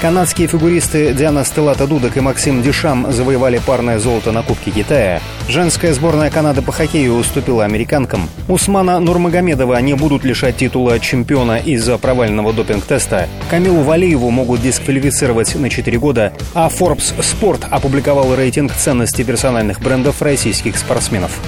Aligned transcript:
Канадские 0.00 0.48
фигуристы 0.48 1.12
Диана 1.12 1.44
Стеллата 1.44 1.86
Дудок 1.86 2.16
и 2.16 2.20
Максим 2.20 2.62
Дишам 2.62 3.12
завоевали 3.12 3.58
парное 3.58 3.98
золото 3.98 4.32
на 4.32 4.42
Кубке 4.42 4.70
Китая. 4.70 5.20
Женская 5.46 5.92
сборная 5.92 6.30
Канады 6.30 6.62
по 6.62 6.72
хоккею 6.72 7.16
уступила 7.16 7.66
американкам. 7.66 8.26
Усмана 8.48 8.98
Нурмагомедова 8.98 9.78
не 9.82 9.92
будут 9.92 10.24
лишать 10.24 10.56
титула 10.56 10.98
чемпиона 10.98 11.58
из-за 11.58 11.98
провального 11.98 12.54
допинг-теста. 12.54 13.28
Камилу 13.50 13.82
Валиеву 13.82 14.30
могут 14.30 14.62
дисквалифицировать 14.62 15.54
на 15.56 15.68
4 15.68 15.98
года, 15.98 16.32
а 16.54 16.70
Forbes 16.70 17.14
Sport 17.18 17.66
опубликовал 17.70 18.34
рейтинг 18.34 18.72
ценности 18.72 19.22
персональных 19.22 19.82
брендов 19.82 20.22
российских 20.22 20.78
спортсменов. 20.78 21.38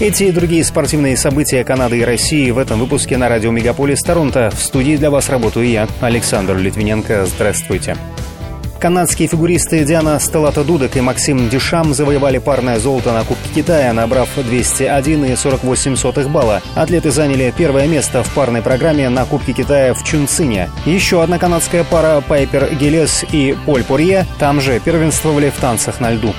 Эти 0.00 0.24
и 0.24 0.32
другие 0.32 0.64
спортивные 0.64 1.16
события 1.16 1.62
Канады 1.62 1.98
и 1.98 2.04
России 2.04 2.50
в 2.50 2.58
этом 2.58 2.80
выпуске 2.80 3.16
на 3.16 3.28
радио 3.28 3.52
Мегаполис 3.52 4.00
Торонто. 4.02 4.50
В 4.50 4.60
студии 4.60 4.96
для 4.96 5.08
вас 5.08 5.28
работаю 5.28 5.68
я, 5.68 5.86
Александр 6.00 6.56
Литвиненко. 6.56 7.26
Здравствуйте. 7.26 7.96
Канадские 8.80 9.28
фигуристы 9.28 9.84
Диана 9.84 10.18
Стеллата 10.18 10.64
Дудок 10.64 10.96
и 10.96 11.00
Максим 11.00 11.48
Дюшам 11.48 11.94
завоевали 11.94 12.38
парное 12.38 12.80
золото 12.80 13.12
на 13.12 13.22
Кубке 13.22 13.48
Китая, 13.54 13.92
набрав 13.92 14.36
201,48 14.36 16.28
балла. 16.28 16.60
Атлеты 16.74 17.12
заняли 17.12 17.54
первое 17.56 17.86
место 17.86 18.24
в 18.24 18.34
парной 18.34 18.62
программе 18.62 19.08
на 19.08 19.24
Кубке 19.24 19.52
Китая 19.52 19.94
в 19.94 20.02
Чунцине. 20.02 20.70
Еще 20.86 21.22
одна 21.22 21.38
канадская 21.38 21.84
пара 21.84 22.20
Пайпер 22.20 22.74
Гелес 22.74 23.24
и 23.30 23.56
Поль 23.64 23.84
Порье 23.84 24.26
там 24.40 24.60
же 24.60 24.80
первенствовали 24.80 25.50
в 25.50 25.60
танцах 25.60 26.00
на 26.00 26.10
льду. 26.10 26.34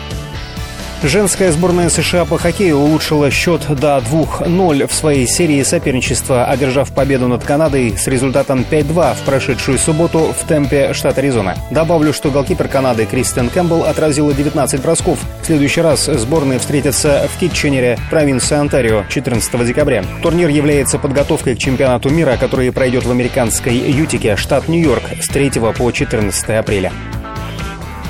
Женская 1.03 1.51
сборная 1.51 1.89
США 1.89 2.25
по 2.25 2.37
хоккею 2.37 2.77
улучшила 2.77 3.29
счет 3.29 3.61
до 3.67 4.01
2-0 4.11 4.87
в 4.87 4.93
своей 4.93 5.27
серии 5.27 5.61
соперничества, 5.61 6.45
одержав 6.45 6.91
победу 6.93 7.27
над 7.27 7.43
Канадой 7.43 7.95
с 7.95 8.07
результатом 8.07 8.65
5-2 8.69 9.15
в 9.15 9.19
прошедшую 9.25 9.77
субботу 9.77 10.33
в 10.37 10.47
темпе 10.47 10.93
штат 10.93 11.17
Аризона. 11.17 11.55
Добавлю, 11.69 12.11
что 12.11 12.31
голкипер 12.31 12.67
Канады 12.67 13.05
Кристен 13.05 13.49
Кэмпбелл 13.49 13.83
отразила 13.83 14.33
19 14.33 14.81
бросков. 14.81 15.19
В 15.43 15.45
следующий 15.45 15.81
раз 15.81 16.05
сборные 16.05 16.59
встретятся 16.59 17.29
в 17.31 17.39
Китченере, 17.39 17.99
провинции 18.09 18.55
Онтарио, 18.55 19.03
14 19.07 19.65
декабря. 19.65 20.03
Турнир 20.23 20.49
является 20.49 20.97
подготовкой 20.97 21.55
к 21.55 21.59
чемпионату 21.59 22.09
мира, 22.09 22.37
который 22.39 22.71
пройдет 22.71 23.05
в 23.05 23.11
американской 23.11 23.75
Ютике, 23.75 24.35
штат 24.37 24.67
Нью-Йорк, 24.67 25.03
с 25.21 25.27
3 25.27 25.51
по 25.77 25.91
14 25.91 26.49
апреля. 26.49 26.91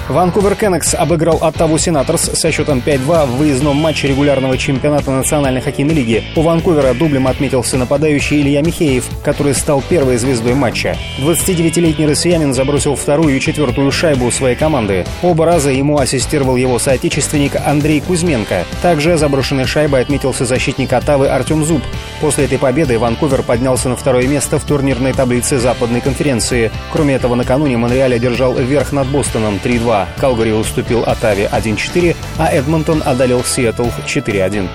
Ванкувер 0.07 0.55
Кеннекс 0.55 0.93
обыграл 0.93 1.39
Оттаву 1.41 1.79
Сенаторс 1.79 2.21
со 2.21 2.51
счетом 2.51 2.83
5-2 2.85 3.25
в 3.25 3.37
выездном 3.37 3.77
матче 3.77 4.07
регулярного 4.07 4.55
чемпионата 4.55 5.09
Национальной 5.09 5.61
хоккейной 5.61 5.95
лиги. 5.95 6.23
У 6.35 6.41
Ванкувера 6.41 6.93
дублем 6.93 7.25
отметился 7.25 7.75
нападающий 7.77 8.41
Илья 8.41 8.61
Михеев, 8.61 9.05
который 9.23 9.55
стал 9.55 9.81
первой 9.81 10.17
звездой 10.17 10.53
матча. 10.53 10.95
29-летний 11.19 12.05
россиянин 12.05 12.53
забросил 12.53 12.95
вторую 12.95 13.35
и 13.35 13.39
четвертую 13.39 13.91
шайбу 13.91 14.29
своей 14.29 14.55
команды. 14.55 15.05
Оба 15.23 15.45
раза 15.45 15.71
ему 15.71 15.97
ассистировал 15.97 16.55
его 16.55 16.77
соотечественник 16.77 17.53
Андрей 17.65 17.99
Кузьменко. 17.99 18.63
Также 18.83 19.17
заброшенной 19.17 19.65
шайбой 19.65 20.01
отметился 20.01 20.45
защитник 20.45 20.93
Оттавы 20.93 21.29
Артем 21.29 21.65
Зуб. 21.65 21.81
После 22.21 22.45
этой 22.45 22.57
победы 22.57 22.99
Ванкувер 22.99 23.43
поднялся 23.43 23.89
на 23.89 23.95
второе 23.95 24.27
место 24.27 24.59
в 24.59 24.65
турнирной 24.65 25.13
таблице 25.13 25.57
Западной 25.57 26.01
конференции. 26.01 26.71
Кроме 26.91 27.15
этого, 27.15 27.35
накануне 27.35 27.77
Монреаль 27.77 28.15
одержал 28.15 28.53
верх 28.53 28.91
над 28.91 29.07
Бостоном 29.07 29.59
3-2 29.63 29.85
2. 29.85 30.07
Калгари 30.17 30.51
уступил 30.51 31.03
Оттаве 31.03 31.47
1-4, 31.51 32.15
а 32.39 32.51
Эдмонтон 32.51 33.03
одолел 33.05 33.43
Сиэтл 33.43 33.85
4-1. 34.07 34.67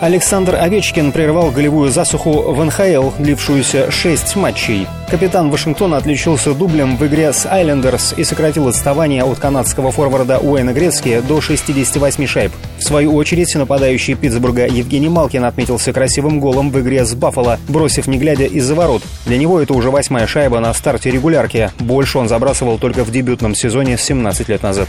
Александр 0.00 0.56
Овечкин 0.56 1.10
прервал 1.10 1.50
голевую 1.50 1.90
засуху 1.90 2.52
в 2.52 2.62
НХЛ, 2.62 3.12
длившуюся 3.18 3.90
6 3.90 4.36
матчей. 4.36 4.86
Капитан 5.10 5.50
Вашингтона 5.50 5.96
отличился 5.96 6.52
дублем 6.52 6.98
в 6.98 7.06
игре 7.06 7.32
с 7.32 7.46
Айлендерс 7.46 8.12
и 8.14 8.22
сократил 8.22 8.68
отставание 8.68 9.24
от 9.24 9.38
канадского 9.38 9.90
форварда 9.90 10.38
Уэйна 10.38 10.74
Грецки 10.74 11.22
до 11.26 11.40
68 11.40 12.26
шайб. 12.26 12.52
В 12.78 12.82
свою 12.82 13.14
очередь, 13.14 13.54
нападающий 13.54 14.16
Питтсбурга 14.16 14.66
Евгений 14.66 15.08
Малкин 15.08 15.44
отметился 15.44 15.94
красивым 15.94 16.40
голом 16.40 16.70
в 16.70 16.78
игре 16.78 17.06
с 17.06 17.14
Баффало, 17.14 17.58
бросив 17.66 18.06
не 18.06 18.18
глядя 18.18 18.44
из-за 18.44 18.74
ворот. 18.74 19.02
Для 19.24 19.38
него 19.38 19.60
это 19.60 19.72
уже 19.72 19.90
восьмая 19.90 20.26
шайба 20.26 20.60
на 20.60 20.74
старте 20.74 21.10
регулярки. 21.10 21.70
Больше 21.78 22.18
он 22.18 22.28
забрасывал 22.28 22.76
только 22.76 23.02
в 23.02 23.10
дебютном 23.10 23.54
сезоне 23.54 23.96
17 23.96 24.50
лет 24.50 24.62
назад. 24.62 24.88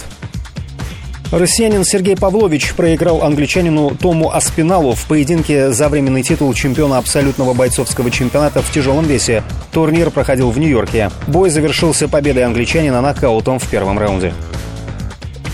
Россиянин 1.31 1.83
Сергей 1.83 2.15
Павлович 2.15 2.73
проиграл 2.73 3.21
англичанину 3.21 3.91
Тому 3.99 4.31
Аспиналу 4.31 4.95
в 4.95 5.05
поединке 5.07 5.71
за 5.71 5.89
временный 5.89 6.23
титул 6.23 6.53
чемпиона 6.53 6.97
абсолютного 6.97 7.53
бойцовского 7.53 8.09
чемпионата 8.09 8.61
в 8.61 8.71
тяжелом 8.71 9.05
весе. 9.05 9.43
Турнир 9.73 10.09
проходил 10.09 10.51
в 10.51 10.57
Нью-Йорке. 10.57 11.11
Бой 11.27 11.49
завершился 11.49 12.07
победой 12.07 12.45
англичанина 12.45 13.01
нокаутом 13.01 13.59
в 13.59 13.67
первом 13.67 13.99
раунде. 13.99 14.33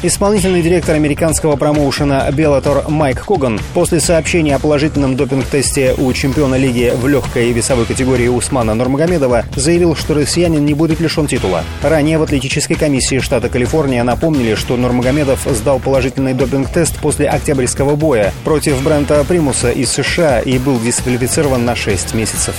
Исполнительный 0.05 0.61
директор 0.61 0.95
американского 0.95 1.55
промоушена 1.55 2.27
Bellator 2.31 2.91
Майк 2.91 3.23
Коган 3.25 3.57
после 3.73 4.01
сообщения 4.01 4.53
о 4.53 4.59
положительном 4.59 5.15
допинг-тесте 5.15 5.95
у 5.97 6.11
чемпиона 6.11 6.55
лиги 6.55 6.91
в 6.93 7.07
легкой 7.07 7.53
весовой 7.53 7.85
категории 7.85 8.27
Усмана 8.27 8.73
Нурмагомедова 8.73 9.45
заявил, 9.55 9.95
что 9.95 10.13
россиянин 10.13 10.65
не 10.65 10.73
будет 10.73 10.99
лишен 10.99 11.27
титула. 11.27 11.63
Ранее 11.81 12.17
в 12.17 12.23
атлетической 12.23 12.75
комиссии 12.75 13.19
штата 13.19 13.47
Калифорния 13.47 14.03
напомнили, 14.03 14.55
что 14.55 14.75
Нурмагомедов 14.75 15.47
сдал 15.49 15.79
положительный 15.79 16.33
допинг-тест 16.33 16.99
после 16.99 17.29
октябрьского 17.29 17.95
боя 17.95 18.33
против 18.43 18.83
Брента 18.83 19.23
Примуса 19.23 19.71
из 19.71 19.89
США 19.89 20.41
и 20.41 20.57
был 20.57 20.81
дисквалифицирован 20.81 21.63
на 21.63 21.77
6 21.77 22.13
месяцев. 22.13 22.55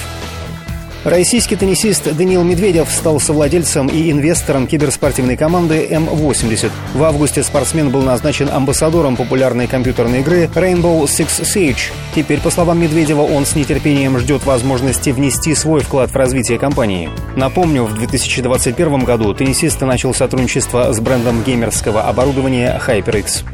Российский 1.04 1.54
теннисист 1.54 2.16
Даниил 2.16 2.42
Медведев 2.44 2.90
стал 2.90 3.20
совладельцем 3.20 3.88
и 3.88 4.10
инвестором 4.10 4.66
киберспортивной 4.66 5.36
команды 5.36 5.86
М-80. 5.90 6.70
В 6.94 7.02
августе 7.02 7.42
спортсмен 7.42 7.90
был 7.90 8.00
назначен 8.00 8.48
амбассадором 8.48 9.14
популярной 9.14 9.66
компьютерной 9.66 10.20
игры 10.20 10.48
Rainbow 10.54 11.02
Six 11.02 11.42
Siege. 11.42 11.92
Теперь, 12.14 12.40
по 12.40 12.48
словам 12.48 12.80
Медведева, 12.80 13.20
он 13.20 13.44
с 13.44 13.54
нетерпением 13.54 14.18
ждет 14.18 14.46
возможности 14.46 15.10
внести 15.10 15.54
свой 15.54 15.80
вклад 15.80 16.10
в 16.10 16.16
развитие 16.16 16.58
компании. 16.58 17.10
Напомню, 17.36 17.84
в 17.84 17.92
2021 17.92 19.04
году 19.04 19.34
теннисист 19.34 19.82
начал 19.82 20.14
сотрудничество 20.14 20.90
с 20.90 21.00
брендом 21.00 21.42
геймерского 21.42 22.04
оборудования 22.04 22.80
HyperX. 22.82 23.44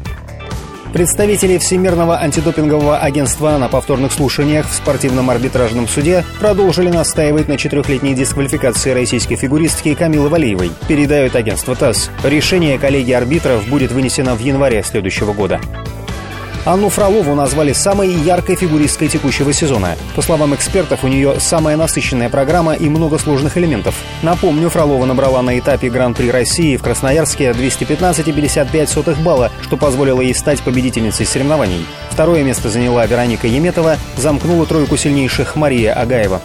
Представители 0.93 1.57
Всемирного 1.57 2.19
антидопингового 2.19 2.97
агентства 2.97 3.57
на 3.57 3.69
повторных 3.69 4.11
слушаниях 4.11 4.67
в 4.67 4.73
спортивном 4.73 5.29
арбитражном 5.29 5.87
суде 5.87 6.25
продолжили 6.39 6.89
настаивать 6.89 7.47
на 7.47 7.57
четырехлетней 7.57 8.13
дисквалификации 8.13 8.91
российской 8.91 9.37
фигуристки 9.37 9.93
Камилы 9.93 10.27
Валиевой. 10.27 10.71
Передает 10.89 11.37
агентство 11.37 11.75
ТАСС. 11.75 12.11
Решение 12.23 12.77
коллегии 12.77 13.13
арбитров 13.13 13.65
будет 13.69 13.91
вынесено 13.91 14.35
в 14.35 14.39
январе 14.39 14.83
следующего 14.83 15.31
года. 15.31 15.61
Анну 16.63 16.89
Фролову 16.89 17.33
назвали 17.33 17.73
самой 17.73 18.13
яркой 18.13 18.55
фигуристкой 18.55 19.07
текущего 19.07 19.51
сезона. 19.51 19.95
По 20.15 20.21
словам 20.21 20.53
экспертов, 20.53 21.03
у 21.03 21.07
нее 21.07 21.39
самая 21.39 21.75
насыщенная 21.75 22.29
программа 22.29 22.73
и 22.73 22.87
много 22.87 23.17
сложных 23.17 23.57
элементов. 23.57 23.95
Напомню, 24.21 24.69
Фролова 24.69 25.05
набрала 25.05 25.41
на 25.41 25.57
этапе 25.57 25.89
Гран-при 25.89 26.29
России 26.29 26.77
в 26.77 26.83
Красноярске 26.83 27.49
215,55 27.49 29.23
балла, 29.23 29.51
что 29.63 29.75
позволило 29.75 30.21
ей 30.21 30.35
стать 30.35 30.61
победительницей 30.61 31.25
соревнований. 31.25 31.83
Второе 32.11 32.43
место 32.43 32.69
заняла 32.69 33.07
Вероника 33.07 33.47
Еметова, 33.47 33.97
замкнула 34.15 34.67
тройку 34.67 34.97
сильнейших 34.97 35.55
Мария 35.55 35.93
Агаева. 35.93 36.41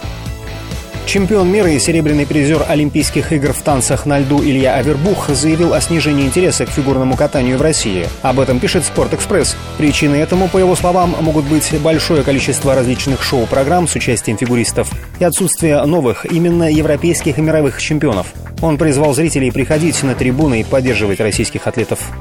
Чемпион 1.07 1.49
мира 1.49 1.71
и 1.71 1.79
серебряный 1.79 2.25
призер 2.25 2.65
Олимпийских 2.67 3.31
игр 3.31 3.53
в 3.53 3.61
танцах 3.61 4.05
на 4.05 4.19
льду 4.19 4.43
Илья 4.43 4.75
Авербух 4.75 5.29
заявил 5.29 5.73
о 5.73 5.79
снижении 5.79 6.25
интереса 6.25 6.65
к 6.65 6.69
фигурному 6.69 7.15
катанию 7.15 7.57
в 7.57 7.61
России. 7.61 8.05
Об 8.23 8.41
этом 8.41 8.59
пишет 8.59 8.83
«Спортэкспресс». 8.83 9.55
Причиной 9.77 10.19
этому, 10.19 10.49
по 10.49 10.57
его 10.57 10.75
словам, 10.75 11.15
могут 11.21 11.45
быть 11.45 11.73
большое 11.81 12.23
количество 12.23 12.75
различных 12.75 13.23
шоу-программ 13.23 13.87
с 13.87 13.95
участием 13.95 14.37
фигуристов 14.37 14.91
и 15.17 15.23
отсутствие 15.23 15.81
новых, 15.85 16.25
именно 16.25 16.69
европейских 16.69 17.37
и 17.37 17.41
мировых 17.41 17.81
чемпионов. 17.81 18.33
Он 18.61 18.77
призвал 18.77 19.13
зрителей 19.13 19.49
приходить 19.49 20.03
на 20.03 20.13
трибуны 20.13 20.59
и 20.59 20.65
поддерживать 20.65 21.21
российских 21.21 21.67
атлетов. 21.67 22.11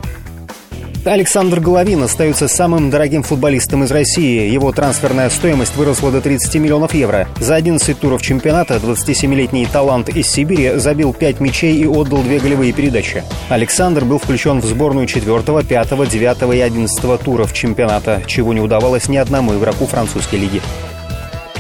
Александр 1.12 1.60
Головин 1.60 2.02
остается 2.02 2.48
самым 2.48 2.90
дорогим 2.90 3.22
футболистом 3.22 3.84
из 3.84 3.90
России. 3.90 4.50
Его 4.50 4.72
трансферная 4.72 5.30
стоимость 5.30 5.76
выросла 5.76 6.10
до 6.10 6.20
30 6.20 6.56
миллионов 6.56 6.94
евро. 6.94 7.28
За 7.38 7.54
11 7.54 7.98
туров 7.98 8.22
чемпионата 8.22 8.74
27-летний 8.76 9.66
талант 9.66 10.08
из 10.08 10.26
Сибири 10.28 10.78
забил 10.78 11.14
5 11.14 11.40
мячей 11.40 11.76
и 11.76 11.86
отдал 11.86 12.22
две 12.22 12.40
голевые 12.40 12.72
передачи. 12.72 13.22
Александр 13.48 14.04
был 14.04 14.18
включен 14.18 14.60
в 14.60 14.64
сборную 14.64 15.06
4, 15.06 15.42
5, 15.62 16.08
9 16.08 16.54
и 16.54 16.60
11 16.60 17.20
туров 17.20 17.52
чемпионата, 17.52 18.22
чего 18.26 18.52
не 18.52 18.60
удавалось 18.60 19.08
ни 19.08 19.16
одному 19.16 19.56
игроку 19.56 19.86
французской 19.86 20.40
лиги. 20.40 20.60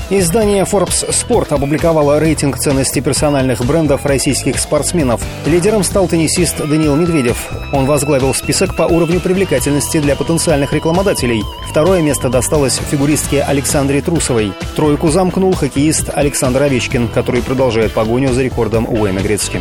Издание 0.08 0.62
Forbes 0.62 1.04
Sport 1.10 1.52
опубликовало 1.52 2.20
рейтинг 2.20 2.58
ценности 2.58 3.00
персональных 3.00 3.64
брендов 3.66 4.06
российских 4.06 4.60
спортсменов. 4.60 5.20
Лидером 5.46 5.82
стал 5.82 6.06
теннисист 6.06 6.58
Даниил 6.58 6.94
Медведев. 6.94 7.50
Он 7.72 7.86
возглавил 7.86 8.32
список 8.32 8.76
по 8.76 8.84
уровню 8.84 9.18
привлекательности 9.18 9.98
для 9.98 10.14
потенциальных 10.14 10.72
рекламодателей. 10.72 11.42
Второе 11.68 12.02
место 12.02 12.28
досталось 12.28 12.78
фигуристке 12.88 13.42
Александре 13.42 14.00
Трусовой. 14.00 14.52
Тройку 14.76 15.08
замкнул 15.08 15.52
хоккеист 15.52 16.08
Александр 16.14 16.62
Овечкин, 16.62 17.08
который 17.08 17.42
продолжает 17.42 17.92
погоню 17.92 18.32
за 18.32 18.44
рекордом 18.44 18.86
Уэйна 18.88 19.18
Грецки. 19.18 19.60